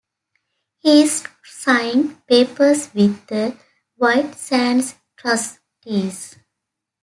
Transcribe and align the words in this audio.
He’s 0.79 1.25
signed 1.45 2.25
papers 2.25 2.91
with 2.91 3.27
the 3.27 3.55
White 3.97 4.33
Sands 4.33 4.95
trustees. 5.15 6.37